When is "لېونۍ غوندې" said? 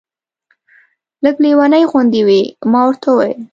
1.43-2.21